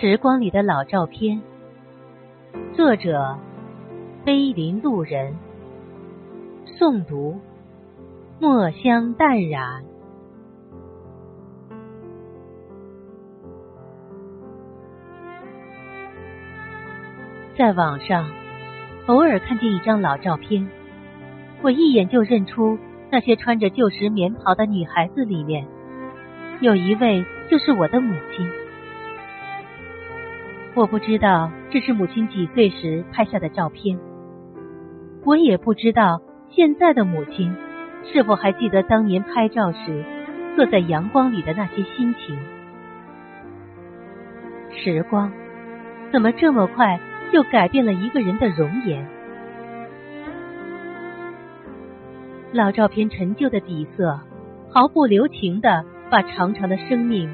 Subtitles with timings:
[0.00, 1.42] 时光里的老照片，
[2.72, 3.36] 作者：
[4.24, 5.36] 碑林路人，
[6.64, 7.38] 诵读：
[8.40, 9.84] 墨香淡然。
[17.58, 18.30] 在网上，
[19.04, 20.66] 偶尔看见一张老照片，
[21.60, 22.78] 我一眼就认出
[23.10, 25.68] 那些穿着旧时棉袍的女孩子里面，
[26.62, 28.48] 有一位就是我的母亲。
[30.80, 33.98] 我不知道这是母亲几岁时拍下的照片，
[35.26, 37.54] 我也不知道现在的母亲
[38.10, 40.02] 是否还记得当年拍照时
[40.56, 42.38] 坐在阳光里的那些心情。
[44.70, 45.30] 时光
[46.10, 46.98] 怎么这么快
[47.30, 49.06] 就改变了一个人的容颜？
[52.54, 54.18] 老照片陈旧的底色，
[54.70, 57.28] 毫不留情的把长长的生命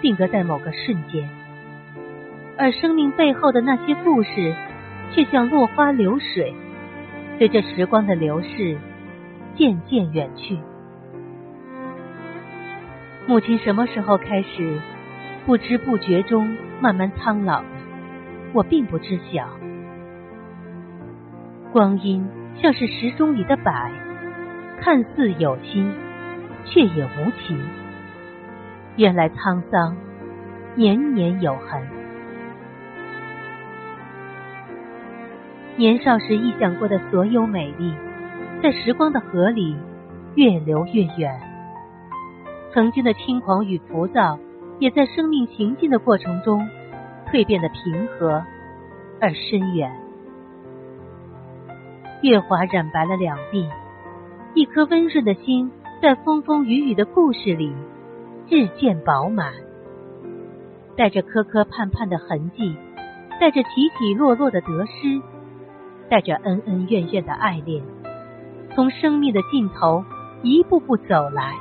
[0.00, 1.28] 定格在某个瞬间。
[2.58, 4.54] 而生命背后的那些故事，
[5.12, 6.54] 却像落花流水，
[7.36, 8.78] 随着时光的流逝
[9.56, 10.58] 渐渐远去。
[13.26, 14.80] 母亲什么时候开始
[15.44, 17.66] 不知不觉中慢慢苍老的？
[18.52, 19.48] 我并不知晓。
[21.72, 22.26] 光阴
[22.62, 23.92] 像是时钟里的摆，
[24.80, 25.92] 看似有心，
[26.64, 27.60] 却也无情。
[28.96, 29.94] 原来沧桑
[30.74, 31.82] 年年有痕。
[35.78, 37.94] 年少时臆想过的所有美丽，
[38.62, 39.76] 在时光的河里
[40.34, 41.38] 越流越远。
[42.72, 44.38] 曾经的轻狂与浮躁，
[44.78, 46.66] 也在生命行进的过程中
[47.30, 48.42] 蜕变的平和
[49.20, 49.94] 而深远。
[52.22, 53.68] 月华染白了两鬓，
[54.54, 57.70] 一颗温润的心，在风风雨雨的故事里
[58.48, 59.52] 日渐饱满，
[60.96, 62.74] 带着磕磕绊绊的痕迹，
[63.38, 63.68] 带着起
[63.98, 65.20] 起落落的得失。
[66.08, 67.82] 带着恩恩怨怨的爱恋，
[68.74, 70.04] 从生命的尽头
[70.42, 71.54] 一步步走来。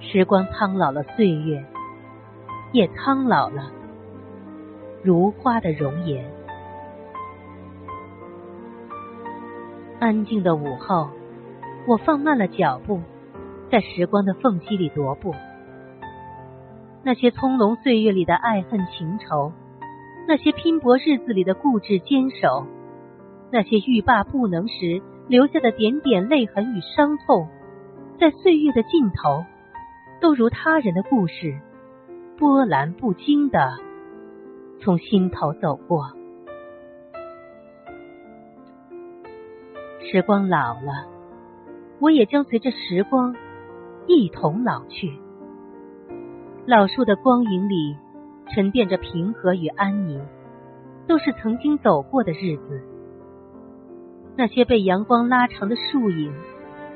[0.00, 1.64] 时光苍老了岁月，
[2.72, 3.70] 也苍老了
[5.02, 6.30] 如花的容颜。
[10.00, 11.08] 安静的午后，
[11.86, 13.00] 我放慢了脚步，
[13.70, 15.34] 在时光的缝隙里踱步。
[17.04, 19.52] 那些葱茏岁月里的爱恨情仇，
[20.26, 22.66] 那些拼搏日子里的固执坚守。
[23.52, 27.46] 那些欲罢不能时留下的点点泪痕与伤痛，
[28.18, 29.44] 在岁月的尽头，
[30.22, 31.60] 都如他人的故事，
[32.38, 33.74] 波澜不惊的
[34.80, 36.10] 从心头走过。
[40.00, 41.06] 时光老了，
[42.00, 43.36] 我也将随着时光
[44.06, 45.12] 一同老去。
[46.64, 47.96] 老树的光影里
[48.48, 50.24] 沉淀着平和与安宁，
[51.06, 52.82] 都是曾经走过的日子。
[54.36, 56.32] 那些被阳光拉长的树影，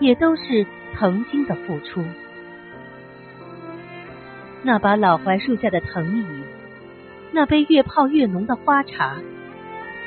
[0.00, 2.04] 也都是曾经的付出。
[4.62, 6.26] 那把老槐树下的藤椅，
[7.32, 9.16] 那杯越泡越浓的花茶，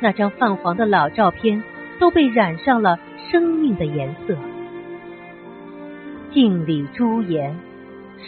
[0.00, 1.62] 那张泛黄的老照片，
[1.98, 2.98] 都被染上了
[3.30, 4.36] 生命的颜色。
[6.32, 7.56] 镜里朱颜，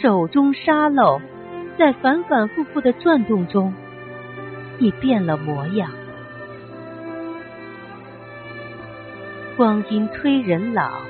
[0.01, 1.21] 手中沙漏，
[1.77, 3.73] 在反反复复的转动中，
[4.79, 5.91] 已变了模样。
[9.59, 11.01] 光阴催人老，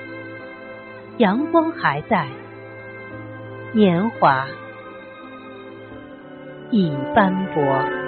[1.18, 2.26] 阳光还在，
[3.74, 4.48] 年华
[6.72, 7.99] 已斑驳。